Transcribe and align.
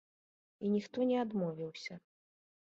І 0.67 0.71
ніхто 0.77 0.97
не 1.11 1.21
адмовіўся. 1.25 2.01